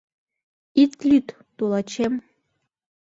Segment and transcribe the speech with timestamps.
[0.81, 1.27] —Ит лӱд,
[1.57, 2.13] тулачем.